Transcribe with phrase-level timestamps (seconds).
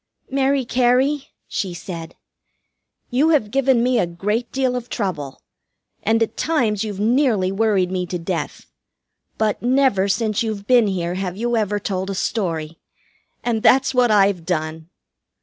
[0.31, 2.15] "Mary Cary," she said,
[3.11, 5.43] "you have given me a great deal of trouble,
[6.01, 8.65] and at times you've nearly worried me to death.
[9.37, 12.79] But never since you've been here have you ever told a story,
[13.43, 14.89] and that's what I've done."